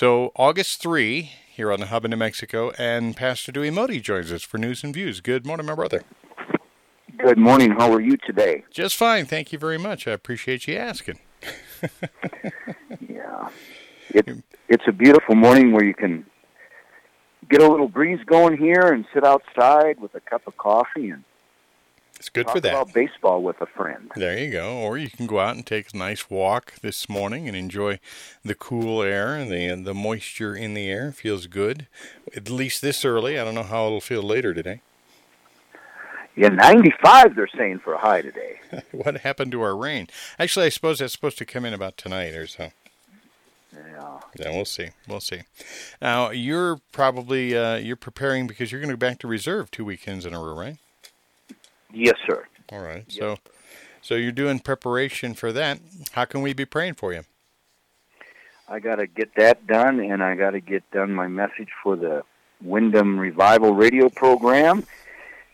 [0.00, 4.32] So August 3 here on the Hub in New Mexico, and Pastor Dewey Modi joins
[4.32, 5.20] us for news and views.
[5.20, 6.04] Good morning, my brother.
[7.18, 7.72] Good morning.
[7.72, 8.64] How are you today?
[8.70, 9.26] Just fine.
[9.26, 10.08] Thank you very much.
[10.08, 11.18] I appreciate you asking.
[13.10, 13.50] yeah.
[14.08, 16.24] It, it's a beautiful morning where you can
[17.50, 21.24] get a little breeze going here and sit outside with a cup of coffee and
[22.32, 22.72] good Talk for that.
[22.72, 24.10] About baseball with a friend.
[24.16, 24.78] There you go.
[24.78, 28.00] Or you can go out and take a nice walk this morning and enjoy
[28.44, 31.12] the cool air and the the moisture in the air.
[31.12, 31.86] Feels good,
[32.34, 33.38] at least this early.
[33.38, 34.80] I don't know how it'll feel later today.
[36.36, 38.60] Yeah, 95 they're saying for a high today.
[38.92, 40.08] what happened to our rain?
[40.38, 42.70] Actually, I suppose that's supposed to come in about tonight or so.
[43.74, 44.20] Yeah.
[44.38, 44.88] Yeah, we'll see.
[45.08, 45.42] We'll see.
[46.00, 49.84] Now you're probably uh, you're preparing because you're going to go back to reserve two
[49.84, 50.76] weekends in a row, right?
[51.92, 52.46] Yes, sir.
[52.70, 53.04] All right.
[53.08, 53.18] Yes.
[53.18, 53.38] So,
[54.02, 55.80] so you're doing preparation for that.
[56.12, 57.22] How can we be praying for you?
[58.68, 61.96] I got to get that done, and I got to get done my message for
[61.96, 62.22] the
[62.62, 64.86] Wyndham Revival radio program,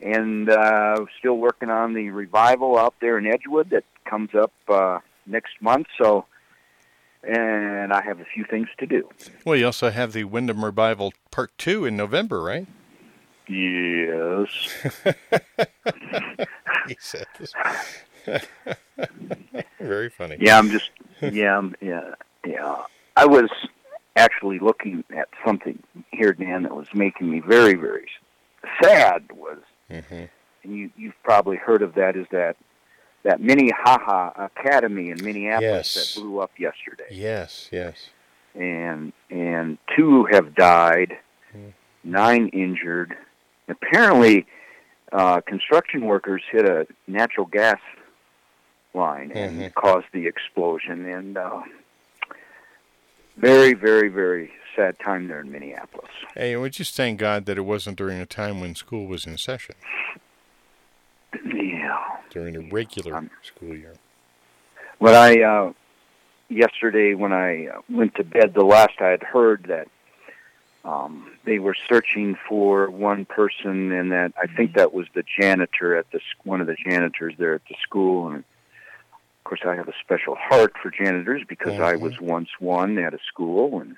[0.00, 4.98] and uh, still working on the revival out there in Edgewood that comes up uh,
[5.26, 5.86] next month.
[5.96, 6.26] So,
[7.22, 9.08] and I have a few things to do.
[9.44, 12.66] Well, you also have the Wyndham Revival Part Two in November, right?
[13.48, 14.48] Yes.
[16.88, 17.26] he says.
[19.80, 20.36] Very funny.
[20.40, 22.14] Yeah, I'm just yeah, I'm, yeah,
[22.46, 22.76] yeah.
[23.16, 23.50] I was
[24.16, 25.78] actually looking at something
[26.10, 28.08] here, Dan, that was making me very, very
[28.82, 29.24] sad.
[29.32, 29.58] Was
[29.90, 30.24] mm-hmm.
[30.62, 32.16] and you you've probably heard of that?
[32.16, 32.56] Is that
[33.24, 36.14] that Minnehaha Academy in Minneapolis yes.
[36.14, 37.08] that blew up yesterday?
[37.10, 38.08] Yes, yes.
[38.54, 41.18] And and two have died,
[41.56, 41.72] mm.
[42.04, 43.16] nine injured
[43.68, 44.46] Apparently,
[45.12, 47.78] uh, construction workers hit a natural gas
[48.94, 49.80] line and mm-hmm.
[49.80, 51.06] caused the explosion.
[51.06, 51.62] And uh,
[53.36, 56.10] very, very, very sad time there in Minneapolis.
[56.34, 59.38] Hey, we just thank God that it wasn't during a time when school was in
[59.38, 59.74] session.
[61.44, 62.00] Yeah.
[62.30, 63.94] During a regular um, school year.
[64.98, 65.72] When I uh,
[66.48, 69.88] yesterday when I uh, went to bed, the last I had heard that
[70.84, 75.96] um, they were searching for one person, and that I think that was the janitor
[75.96, 78.28] at the one of the janitors there at the school.
[78.28, 81.84] And of course, I have a special heart for janitors because mm-hmm.
[81.84, 83.96] I was once one at a school, and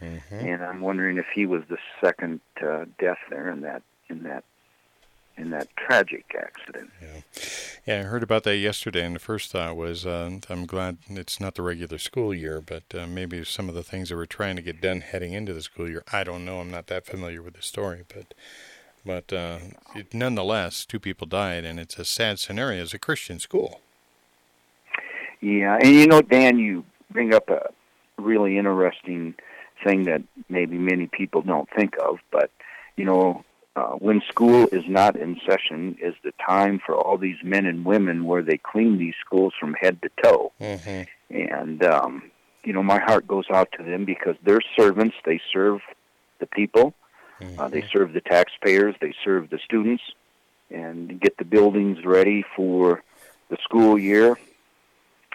[0.00, 0.34] mm-hmm.
[0.34, 4.44] and I'm wondering if he was the second uh, death there in that in that
[5.38, 6.90] in that tragic accident.
[7.00, 7.20] Yeah,
[7.86, 11.40] yeah, I heard about that yesterday, and the first thought was, uh, I'm glad it's
[11.40, 14.56] not the regular school year, but uh, maybe some of the things that we're trying
[14.56, 16.02] to get done heading into the school year.
[16.12, 16.60] I don't know.
[16.60, 18.34] I'm not that familiar with the story, but
[19.06, 19.58] but uh,
[19.94, 23.80] it, nonetheless, two people died, and it's a sad scenario as a Christian school.
[25.40, 27.70] Yeah, and you know, Dan, you bring up a
[28.20, 29.34] really interesting
[29.84, 32.50] thing that maybe many people don't think of, but
[32.96, 33.44] you know,
[33.78, 37.84] uh, when school is not in session is the time for all these men and
[37.84, 40.52] women where they clean these schools from head to toe.
[40.60, 41.36] Mm-hmm.
[41.36, 42.30] And, um,
[42.64, 45.14] you know, my heart goes out to them because they're servants.
[45.24, 45.80] They serve
[46.40, 46.94] the people,
[47.40, 47.60] mm-hmm.
[47.60, 47.88] uh, they mm-hmm.
[47.96, 50.02] serve the taxpayers, they serve the students,
[50.70, 53.02] and get the buildings ready for
[53.48, 54.38] the school year.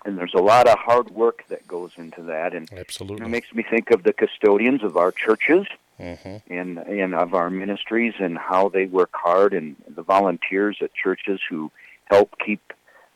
[0.05, 2.53] And there's a lot of hard work that goes into that.
[2.53, 3.25] And Absolutely.
[3.25, 5.65] it makes me think of the custodians of our churches
[5.99, 6.53] mm-hmm.
[6.53, 11.39] and and of our ministries and how they work hard and the volunteers at churches
[11.49, 11.71] who
[12.05, 12.73] help keep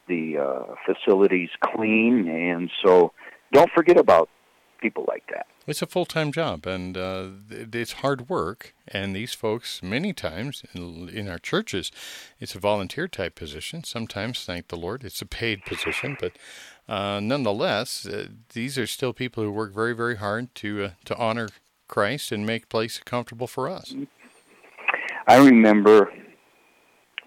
[0.07, 3.11] the uh, facilities clean and so
[3.51, 4.29] don't forget about
[4.79, 5.47] people like that.
[5.65, 8.73] It's a full time job and uh, it's hard work.
[8.87, 11.91] And these folks, many times in, in, our churches,
[12.39, 13.83] it's a volunteer type position.
[13.83, 16.15] Sometimes, thank the Lord, it's a paid position.
[16.19, 16.37] But
[16.87, 21.17] uh, nonetheless, uh, these are still people who work very, very hard to uh, to
[21.17, 21.49] honor
[21.87, 23.93] Christ and make place comfortable for us.
[25.27, 26.11] I remember,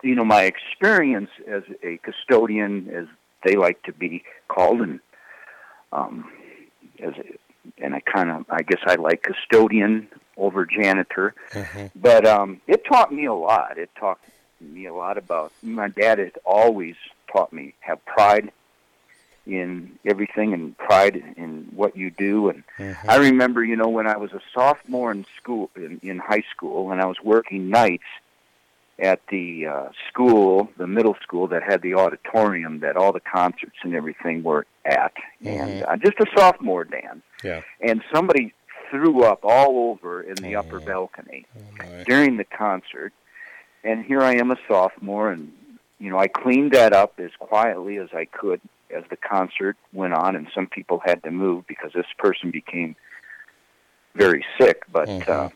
[0.02, 3.06] you know, my experience as a custodian, as
[3.44, 5.00] they like to be called, and
[5.92, 6.30] um,
[7.02, 11.86] as a, and I kind of, I guess I like custodian over janitor, mm-hmm.
[11.94, 13.76] but um, it taught me a lot.
[13.76, 14.18] It taught
[14.60, 16.96] me a lot about my dad had always
[17.32, 18.50] taught me have pride
[19.46, 22.50] in everything and pride in what you do.
[22.50, 23.10] And mm-hmm.
[23.10, 26.92] I remember, you know, when I was a sophomore in school, in, in high school,
[26.92, 28.04] and I was working nights
[28.98, 33.76] at the uh, school, the middle school that had the auditorium that all the concerts
[33.82, 35.48] and everything were at, mm-hmm.
[35.48, 37.22] and uh, just a sophomore, Dan.
[37.42, 37.62] Yeah.
[37.80, 38.52] And somebody
[38.90, 40.60] threw up all over in the oh.
[40.60, 43.12] upper balcony oh during the concert.
[43.82, 45.52] And here I am, a sophomore, and
[46.00, 48.60] you know, I cleaned that up as quietly as I could
[48.90, 52.96] as the concert went on, and some people had to move because this person became
[54.14, 54.82] very sick.
[54.90, 55.28] But Mhm.
[55.28, 55.48] uh,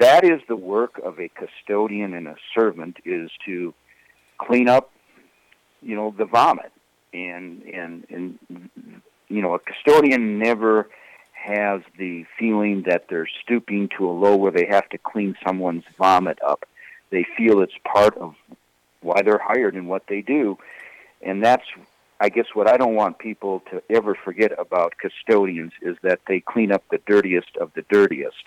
[0.00, 3.72] that is the work of a custodian and a servant is to
[4.38, 4.90] clean up,
[5.80, 6.72] you know, the vomit.
[7.14, 8.38] And and and
[9.28, 10.88] you know, a custodian never
[11.32, 15.84] has the feeling that they're stooping to a low where they have to clean someone's
[15.96, 16.66] vomit up.
[17.10, 18.34] They feel it's part of
[19.02, 20.58] why they're hired and what they do.
[21.20, 21.64] And that's
[22.20, 26.38] I guess what I don't want people to ever forget about custodians is that they
[26.38, 28.44] clean up the dirtiest of the dirtiest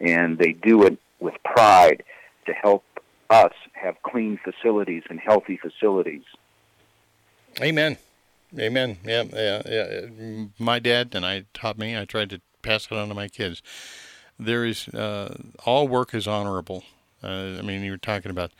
[0.00, 2.04] and they do it with pride
[2.46, 2.84] to help
[3.28, 6.22] us have clean facilities and healthy facilities.
[7.60, 7.98] Amen.
[8.56, 8.98] Amen.
[9.04, 10.44] Yeah, yeah, yeah.
[10.58, 11.98] My dad and I taught me.
[11.98, 13.60] I tried to pass it on to my kids.
[14.38, 16.84] There is uh, all work is honorable.
[17.24, 18.52] Uh, I mean, you were talking about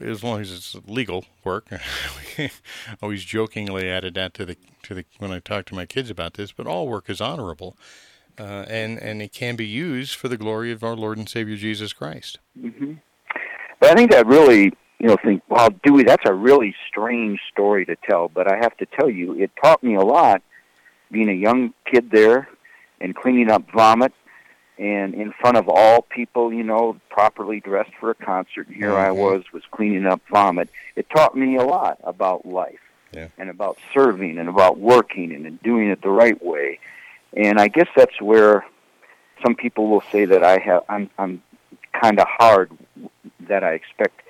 [0.00, 1.68] as long as it's legal work.
[3.02, 6.34] Always jokingly added that to the to the when I talk to my kids about
[6.34, 6.52] this.
[6.52, 7.76] But all work is honorable,
[8.38, 11.56] uh, and and it can be used for the glory of our Lord and Savior
[11.56, 12.38] Jesus Christ.
[12.58, 12.94] hmm
[13.80, 17.86] But I think that really, you know, think, wow, Dewey, that's a really strange story
[17.86, 18.28] to tell.
[18.28, 20.42] But I have to tell you, it taught me a lot
[21.10, 22.48] being a young kid there
[23.00, 24.12] and cleaning up vomit
[24.78, 28.66] and in front of all people, you know, properly dressed for a concert.
[28.66, 29.16] And here I Mhm.
[29.16, 30.68] was, was cleaning up vomit.
[30.96, 32.80] It taught me a lot about life
[33.12, 33.28] Yeah.
[33.38, 36.80] and about serving and about working and doing it the right way.
[37.36, 38.64] And I guess that's where
[39.44, 41.42] some people will say that I have I'm I'm
[41.92, 42.70] kind of hard
[43.40, 44.22] that I expect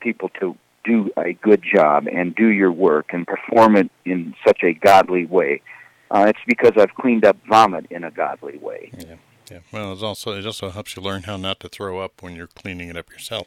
[0.00, 4.62] people to do a good job and do your work and perform it in such
[4.62, 5.62] a godly way.
[6.10, 8.90] Uh, it's because I've cleaned up vomit in a godly way.
[8.98, 9.14] Yeah.
[9.50, 9.58] Yeah.
[9.72, 12.46] Well, it's also it also helps you learn how not to throw up when you're
[12.46, 13.46] cleaning it up yourself.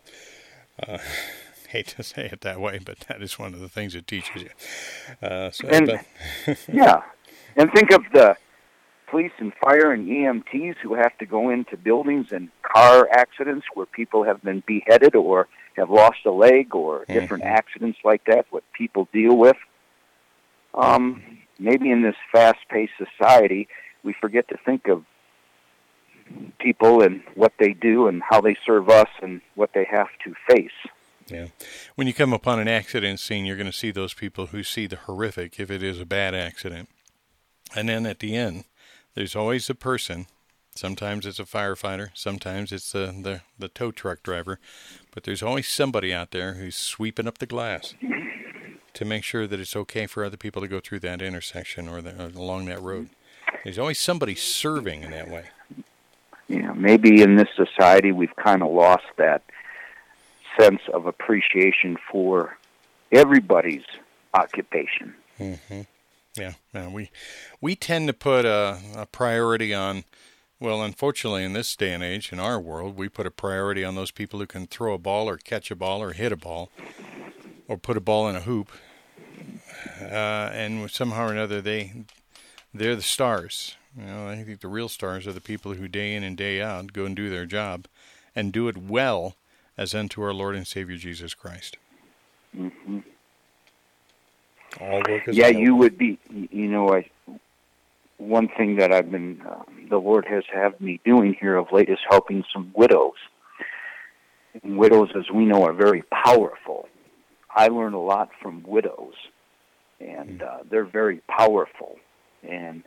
[0.85, 0.97] Uh,
[1.69, 4.43] hate to say it that way, but that is one of the things it teaches
[4.43, 4.49] you.
[5.27, 5.87] Uh, so, And-
[6.45, 7.01] but- yeah.
[7.57, 8.37] And think of the
[9.09, 13.85] police and fire and EMTs who have to go into buildings and car accidents where
[13.87, 17.47] people have been beheaded or have lost a leg or different Mhm.
[17.51, 19.57] accidents like that, what people deal with.
[20.73, 21.23] Um,
[21.59, 23.67] maybe in this fast paced society,
[24.03, 25.03] we forget to think of
[26.59, 30.33] people and what they do and how they serve us and what they have to
[30.49, 30.71] face.
[31.27, 31.47] Yeah.
[31.95, 34.87] When you come upon an accident scene, you're going to see those people who see
[34.87, 36.89] the horrific if it is a bad accident.
[37.75, 38.63] And then at the end,
[39.13, 40.27] there's always a person.
[40.75, 44.59] Sometimes it's a firefighter, sometimes it's the, the, the tow truck driver,
[45.11, 47.95] but there's always somebody out there who's sweeping up the glass
[48.93, 51.99] to make sure that it's okay for other people to go through that intersection or,
[52.01, 53.09] the, or along that road.
[53.63, 55.45] There's always somebody serving in that way.
[56.47, 59.43] You know, maybe in this society we've kind of lost that
[60.59, 62.57] sense of appreciation for
[63.11, 63.85] everybody's
[64.33, 65.13] occupation.
[65.37, 65.81] hmm
[66.35, 67.09] Yeah, yeah, we
[67.61, 70.03] we tend to put a, a priority on.
[70.59, 73.93] Well, unfortunately, in this day and age, in our world, we put a priority on
[73.93, 76.71] those people who can throw a ball or catch a ball or hit a ball
[77.67, 78.71] or put a ball in a hoop.
[80.01, 81.93] Uh, and somehow or another, they
[82.73, 83.76] they're the stars.
[83.97, 86.61] You know, I think the real stars are the people who day in and day
[86.61, 87.87] out go and do their job,
[88.35, 89.35] and do it well,
[89.77, 91.77] as unto our Lord and Savior Jesus Christ.
[92.55, 92.99] hmm
[94.79, 95.61] All work is Yeah, honorable.
[95.61, 96.19] you would be.
[96.29, 97.09] You know, I
[98.17, 101.89] one thing that I've been, uh, the Lord has had me doing here of late
[101.89, 103.13] is helping some widows.
[104.63, 106.87] And widows, as we know, are very powerful.
[107.55, 109.13] I learn a lot from widows,
[109.99, 111.97] and uh, they're very powerful.
[112.47, 112.83] And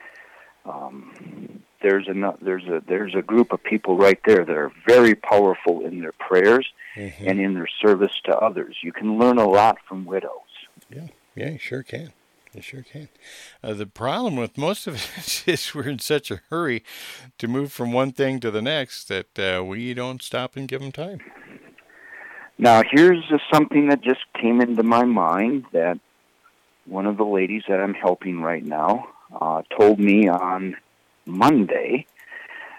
[0.65, 5.15] um, there's a there's a there's a group of people right there that are very
[5.15, 7.27] powerful in their prayers Mhm.
[7.27, 8.77] and in their service to others.
[8.83, 10.31] You can learn a lot from widows.
[10.91, 12.13] Yeah, yeah, you sure can.
[12.53, 13.09] You sure can.
[13.63, 16.83] Uh, the problem with most of us is we're in such a hurry
[17.39, 20.81] to move from one thing to the next that uh, we don't stop and give
[20.81, 21.21] them time.
[22.59, 25.99] Now, here's something that just came into my mind that
[26.87, 30.77] one of the ladies that I'm helping right now uh, told me on
[31.27, 32.07] Monday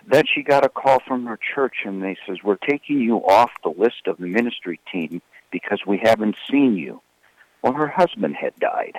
[0.08, 3.52] that she got a call from her church and they says, we're taking you off
[3.64, 7.02] the list of the ministry team because we haven't seen you.
[7.62, 8.98] Well, her husband had died,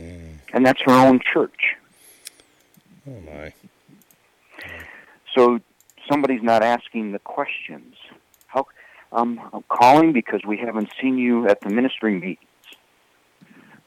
[0.00, 0.38] Mm.
[0.54, 1.76] and that's her own church.
[3.06, 3.52] Oh my!
[5.34, 5.60] So
[6.08, 7.96] somebody's not asking the questions.
[8.46, 8.66] How
[9.12, 12.38] um, I'm calling because we haven't seen you at the ministry meetings.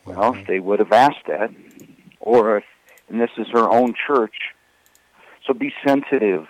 [0.06, 1.50] Well, if they would have asked that,
[2.24, 2.64] or if,
[3.10, 4.34] and this is her own church,
[5.46, 6.48] so be sensitive.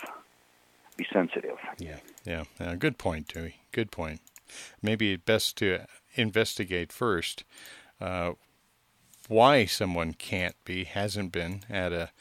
[0.96, 1.58] Be sensitive.
[1.80, 2.44] Yeah, yeah.
[2.60, 3.56] Uh, good point, Dewey.
[3.72, 4.22] Good point.
[4.82, 7.44] Maybe it's best to investigate first
[8.00, 8.34] uh,
[9.28, 12.12] why someone can't be, hasn't been at a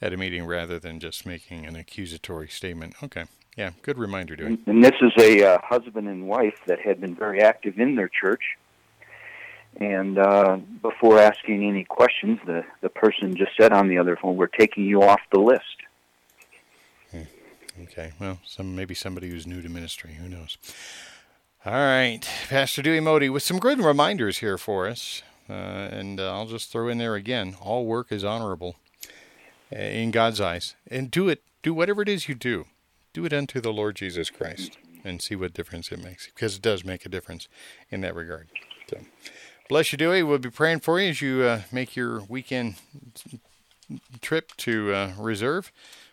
[0.00, 2.94] at a meeting rather than just making an accusatory statement.
[3.02, 3.26] Okay.
[3.56, 4.46] Yeah, good reminder, Dewey.
[4.46, 7.96] And, and this is a uh, husband and wife that had been very active in
[7.96, 8.40] their church.
[9.80, 14.36] And uh, before asking any questions, the, the person just said on the other phone,
[14.36, 15.64] "We're taking you off the list."
[17.80, 20.14] Okay, well, some maybe somebody who's new to ministry.
[20.20, 20.58] Who knows?
[21.64, 26.32] All right, Pastor Dewey Modi with some good reminders here for us, uh, and uh,
[26.32, 28.76] I'll just throw in there again: all work is honorable
[29.72, 31.42] uh, in God's eyes, and do it.
[31.62, 32.66] Do whatever it is you do,
[33.14, 36.62] do it unto the Lord Jesus Christ, and see what difference it makes, because it
[36.62, 37.48] does make a difference
[37.90, 38.48] in that regard.
[38.90, 38.98] So,
[39.68, 40.22] bless you, Dewey.
[40.22, 42.76] We'll be praying for you as you uh, make your weekend
[44.20, 45.72] trip to uh, reserve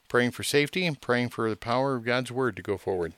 [0.10, 3.13] praying for safety and praying for the power of God's word to go forward.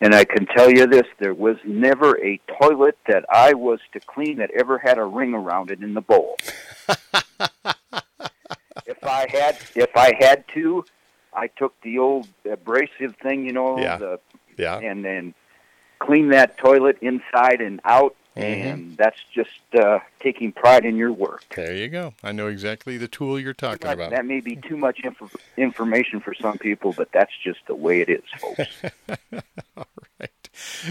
[0.00, 4.00] And I can tell you this there was never a toilet that I was to
[4.00, 6.36] clean that ever had a ring around it in the bowl.
[8.86, 10.84] if I had if I had to,
[11.34, 13.96] I took the old abrasive thing, you know, yeah.
[13.96, 14.20] the
[14.56, 14.78] yeah.
[14.78, 15.34] and then
[15.98, 18.68] clean that toilet inside and out Mm-hmm.
[18.68, 21.44] and that's just uh, taking pride in your work.
[21.56, 22.14] There you go.
[22.22, 24.10] I know exactly the tool you're talking That, about.
[24.10, 28.00] that may be too much inf- information for some people, but that's just the way
[28.00, 28.60] it is, folks.
[29.76, 29.86] All
[30.20, 30.30] right.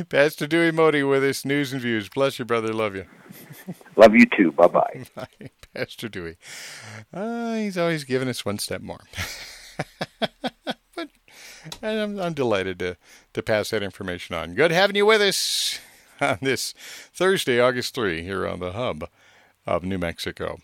[0.10, 2.10] Pastor Dewey Modi with us, News and Views.
[2.10, 2.74] Bless you, brother.
[2.74, 3.06] Love you.
[3.96, 4.52] Love you too.
[4.52, 5.06] Bye bye.
[5.16, 6.38] Bye, Pastor Dewey.
[7.14, 9.02] Uh, he's always giving us one step more.
[10.96, 11.10] but
[11.82, 12.98] and I'm, I'm delighted to,
[13.34, 14.54] to pass that information on.
[14.54, 15.80] Good having you with us
[16.22, 16.74] on this
[17.14, 19.10] Thursday, August 3, here on the hub
[19.66, 20.60] of New Mexico.